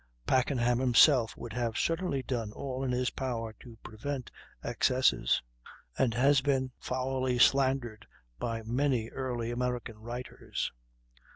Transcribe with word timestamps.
Packenham 0.25 0.79
himself 0.79 1.37
would 1.37 1.53
have 1.53 1.77
certainly 1.77 2.23
done 2.23 2.51
all 2.53 2.83
in 2.83 2.89
his 2.91 3.11
power 3.11 3.53
to 3.59 3.77
prevent 3.83 4.31
excesses, 4.63 5.43
and 5.95 6.15
has 6.15 6.41
been 6.41 6.71
foully 6.79 7.37
slandered 7.37 8.07
by 8.39 8.63
many 8.63 9.09
early 9.09 9.51
American 9.51 9.99
writers. 9.99 10.71